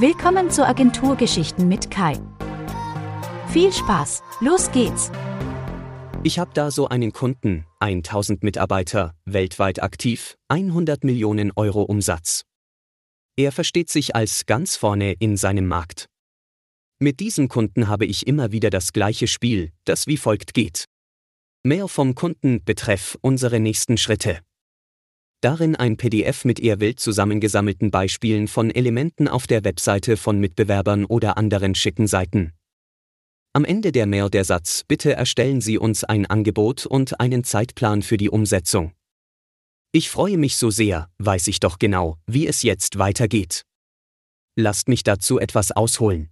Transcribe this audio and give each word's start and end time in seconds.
Willkommen 0.00 0.50
zu 0.50 0.66
Agenturgeschichten 0.66 1.68
mit 1.68 1.90
Kai. 1.90 2.14
Viel 3.48 3.70
Spaß, 3.70 4.22
los 4.40 4.72
geht's! 4.72 5.12
Ich 6.22 6.38
habe 6.38 6.52
da 6.54 6.70
so 6.70 6.88
einen 6.88 7.12
Kunden, 7.12 7.66
1000 7.80 8.42
Mitarbeiter, 8.42 9.14
weltweit 9.26 9.82
aktiv, 9.82 10.38
100 10.48 11.04
Millionen 11.04 11.52
Euro 11.54 11.82
Umsatz. 11.82 12.44
Er 13.36 13.52
versteht 13.52 13.90
sich 13.90 14.16
als 14.16 14.46
ganz 14.46 14.74
vorne 14.74 15.12
in 15.18 15.36
seinem 15.36 15.68
Markt. 15.68 16.06
Mit 16.98 17.20
diesem 17.20 17.48
Kunden 17.48 17.86
habe 17.86 18.06
ich 18.06 18.26
immer 18.26 18.52
wieder 18.52 18.70
das 18.70 18.94
gleiche 18.94 19.26
Spiel, 19.26 19.70
das 19.84 20.06
wie 20.06 20.16
folgt 20.16 20.54
geht. 20.54 20.86
Mehr 21.62 21.88
vom 21.88 22.14
Kunden 22.14 22.64
betreff 22.64 23.18
unsere 23.20 23.60
nächsten 23.60 23.98
Schritte. 23.98 24.38
Darin 25.42 25.74
ein 25.74 25.96
PDF 25.96 26.44
mit 26.44 26.60
eher 26.60 26.80
wild 26.80 27.00
zusammengesammelten 27.00 27.90
Beispielen 27.90 28.46
von 28.46 28.70
Elementen 28.70 29.26
auf 29.26 29.46
der 29.46 29.64
Webseite 29.64 30.18
von 30.18 30.38
Mitbewerbern 30.38 31.06
oder 31.06 31.38
anderen 31.38 31.74
schicken 31.74 32.06
Seiten. 32.06 32.52
Am 33.54 33.64
Ende 33.64 33.90
der 33.90 34.06
Mail 34.06 34.28
der 34.28 34.44
Satz, 34.44 34.84
bitte 34.86 35.14
erstellen 35.14 35.62
Sie 35.62 35.78
uns 35.78 36.04
ein 36.04 36.26
Angebot 36.26 36.84
und 36.84 37.20
einen 37.20 37.42
Zeitplan 37.42 38.02
für 38.02 38.18
die 38.18 38.28
Umsetzung. 38.28 38.92
Ich 39.92 40.10
freue 40.10 40.36
mich 40.36 40.56
so 40.56 40.70
sehr, 40.70 41.08
weiß 41.18 41.48
ich 41.48 41.58
doch 41.58 41.78
genau, 41.78 42.18
wie 42.26 42.46
es 42.46 42.62
jetzt 42.62 42.98
weitergeht. 42.98 43.64
Lasst 44.56 44.88
mich 44.88 45.04
dazu 45.04 45.40
etwas 45.40 45.72
ausholen. 45.72 46.28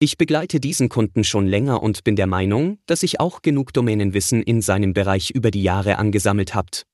Ich 0.00 0.18
begleite 0.18 0.60
diesen 0.60 0.90
Kunden 0.90 1.24
schon 1.24 1.46
länger 1.46 1.82
und 1.82 2.04
bin 2.04 2.14
der 2.14 2.26
Meinung, 2.26 2.78
dass 2.84 3.02
ich 3.02 3.20
auch 3.20 3.40
genug 3.40 3.72
Domänenwissen 3.72 4.42
in 4.42 4.60
seinem 4.60 4.92
Bereich 4.92 5.30
über 5.30 5.50
die 5.50 5.62
Jahre 5.62 5.96
angesammelt 5.96 6.54
habt, 6.54 6.86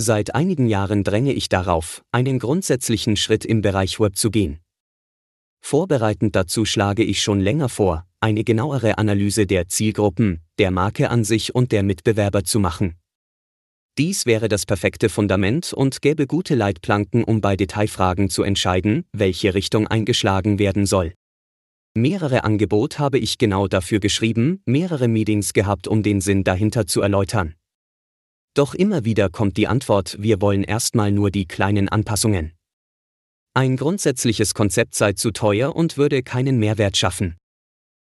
Seit 0.00 0.36
einigen 0.36 0.68
Jahren 0.68 1.02
dränge 1.02 1.32
ich 1.32 1.48
darauf, 1.48 2.04
einen 2.12 2.38
grundsätzlichen 2.38 3.16
Schritt 3.16 3.44
im 3.44 3.62
Bereich 3.62 3.98
Web 3.98 4.16
zu 4.16 4.30
gehen. 4.30 4.60
Vorbereitend 5.60 6.36
dazu 6.36 6.64
schlage 6.64 7.02
ich 7.02 7.20
schon 7.20 7.40
länger 7.40 7.68
vor, 7.68 8.06
eine 8.20 8.44
genauere 8.44 8.96
Analyse 8.96 9.44
der 9.46 9.66
Zielgruppen, 9.66 10.40
der 10.58 10.70
Marke 10.70 11.10
an 11.10 11.24
sich 11.24 11.52
und 11.52 11.72
der 11.72 11.82
Mitbewerber 11.82 12.44
zu 12.44 12.60
machen. 12.60 12.94
Dies 13.98 14.24
wäre 14.24 14.46
das 14.46 14.66
perfekte 14.66 15.08
Fundament 15.08 15.72
und 15.72 16.00
gäbe 16.00 16.28
gute 16.28 16.54
Leitplanken, 16.54 17.24
um 17.24 17.40
bei 17.40 17.56
Detailfragen 17.56 18.30
zu 18.30 18.44
entscheiden, 18.44 19.04
welche 19.12 19.54
Richtung 19.54 19.88
eingeschlagen 19.88 20.60
werden 20.60 20.86
soll. 20.86 21.12
Mehrere 21.94 22.44
Angebot 22.44 23.00
habe 23.00 23.18
ich 23.18 23.38
genau 23.38 23.66
dafür 23.66 23.98
geschrieben, 23.98 24.62
mehrere 24.64 25.08
Meetings 25.08 25.52
gehabt, 25.52 25.88
um 25.88 26.04
den 26.04 26.20
Sinn 26.20 26.44
dahinter 26.44 26.86
zu 26.86 27.00
erläutern. 27.00 27.56
Doch 28.58 28.74
immer 28.74 29.04
wieder 29.04 29.30
kommt 29.30 29.56
die 29.56 29.68
Antwort, 29.68 30.16
wir 30.18 30.40
wollen 30.40 30.64
erstmal 30.64 31.12
nur 31.12 31.30
die 31.30 31.46
kleinen 31.46 31.88
Anpassungen. 31.88 32.54
Ein 33.54 33.76
grundsätzliches 33.76 34.52
Konzept 34.52 34.96
sei 34.96 35.12
zu 35.12 35.30
teuer 35.30 35.76
und 35.76 35.96
würde 35.96 36.24
keinen 36.24 36.58
Mehrwert 36.58 36.96
schaffen. 36.96 37.36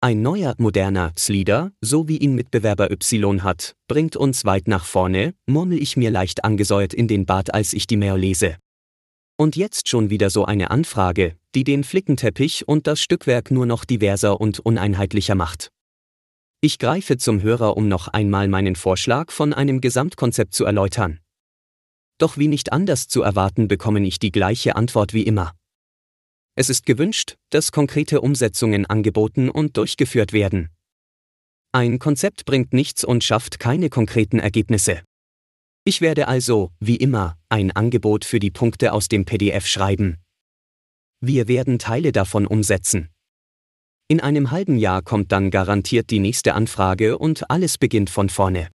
Ein 0.01 0.21
neuer, 0.21 0.57
moderner 0.59 1.13
Slider, 1.17 1.71
so 1.81 2.09
wie 2.09 2.17
ihn 2.17 2.35
Mitbewerber 2.35 2.91
Y 2.91 3.45
hat, 3.45 3.77
bringt 3.87 4.17
uns 4.17 4.45
weit 4.45 4.67
nach 4.67 4.85
vorne, 4.85 5.35
murmel 5.47 5.81
ich 5.81 5.97
mir 5.97 6.11
leicht 6.11 6.43
angesäuert 6.43 6.93
in 6.93 7.07
den 7.07 7.25
Bart, 7.25 7.55
als 7.55 7.73
ich 7.73 7.87
die 7.87 7.97
Mail 7.97 8.17
lese. 8.17 8.57
Und 9.37 9.55
jetzt 9.55 9.89
schon 9.89 10.11
wieder 10.11 10.29
so 10.29 10.45
eine 10.45 10.73
Anfrage, 10.73 11.37
die 11.55 11.63
den 11.63 11.85
Flickenteppich 11.85 12.67
und 12.67 12.89
das 12.89 13.01
Stückwerk 13.01 13.53
nur 13.53 13.67
noch 13.67 13.85
diverser 13.85 14.41
und 14.41 14.59
uneinheitlicher 14.59 15.37
macht. 15.37 15.71
Ich 16.65 16.79
greife 16.79 17.17
zum 17.17 17.43
Hörer, 17.43 17.77
um 17.77 17.89
noch 17.89 18.07
einmal 18.07 18.47
meinen 18.47 18.77
Vorschlag 18.77 19.33
von 19.33 19.53
einem 19.53 19.81
Gesamtkonzept 19.81 20.55
zu 20.55 20.65
erläutern. 20.65 21.19
Doch 22.19 22.39
wie 22.39 22.47
nicht 22.47 22.73
anders 22.73 23.09
zu 23.09 23.23
erwarten, 23.23 23.67
bekomme 23.67 24.07
ich 24.07 24.21
die 24.21 24.31
gleiche 24.31 24.77
Antwort 24.77 25.13
wie 25.13 25.25
immer. 25.25 25.57
Es 26.55 26.71
ist 26.71 26.87
gewünscht, 26.87 27.37
dass 27.51 27.73
konkrete 27.73 28.21
Umsetzungen 28.21 28.87
angeboten 28.87 29.51
und 29.51 29.77
durchgeführt 29.77 30.33
werden. 30.33 30.69
Ein 31.73 31.99
Konzept 31.99 32.45
bringt 32.45 32.73
nichts 32.73 33.03
und 33.03 33.25
schafft 33.25 33.59
keine 33.59 33.89
konkreten 33.89 34.39
Ergebnisse. 34.39 35.03
Ich 35.83 36.01
werde 36.01 36.29
also, 36.29 36.71
wie 36.79 36.95
immer, 36.95 37.37
ein 37.49 37.73
Angebot 37.73 38.25
für 38.25 38.39
die 38.39 38.53
Punkte 38.53 38.93
aus 38.93 39.09
dem 39.09 39.25
PDF 39.25 39.67
schreiben. 39.67 40.19
Wir 41.21 41.49
werden 41.49 41.81
Teile 41.81 42.13
davon 42.13 42.47
umsetzen. 42.47 43.09
In 44.13 44.21
einem 44.21 44.51
halben 44.51 44.77
Jahr 44.77 45.01
kommt 45.01 45.33
dann 45.33 45.51
garantiert 45.51 46.11
die 46.11 46.19
nächste 46.19 46.53
Anfrage 46.53 47.17
und 47.17 47.51
alles 47.51 47.79
beginnt 47.79 48.11
von 48.11 48.29
vorne. 48.29 48.69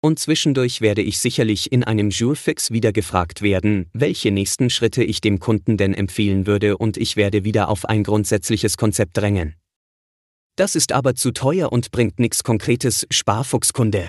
Und 0.00 0.18
zwischendurch 0.18 0.80
werde 0.80 1.02
ich 1.02 1.18
sicherlich 1.18 1.70
in 1.70 1.84
einem 1.84 2.08
Jurfix 2.08 2.70
wieder 2.70 2.90
gefragt 2.90 3.42
werden, 3.42 3.90
welche 3.92 4.30
nächsten 4.30 4.70
Schritte 4.70 5.04
ich 5.04 5.20
dem 5.20 5.38
Kunden 5.38 5.76
denn 5.76 5.92
empfehlen 5.92 6.46
würde 6.46 6.78
und 6.78 6.96
ich 6.96 7.14
werde 7.14 7.44
wieder 7.44 7.68
auf 7.68 7.84
ein 7.84 8.04
grundsätzliches 8.04 8.78
Konzept 8.78 9.18
drängen. 9.18 9.54
Das 10.56 10.76
ist 10.76 10.92
aber 10.92 11.14
zu 11.14 11.32
teuer 11.32 11.70
und 11.70 11.90
bringt 11.90 12.18
nichts 12.18 12.42
Konkretes, 12.42 13.06
Sparfuchskunde. 13.10 14.08